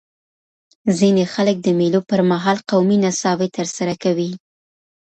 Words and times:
ځيني 0.97 1.25
خلک 1.33 1.55
د 1.61 1.67
مېلو 1.79 2.01
پر 2.09 2.19
مهال 2.31 2.57
قومي 2.69 2.97
نڅاوي 3.03 3.47
ترسره 3.57 3.93
کوي. 4.03 4.29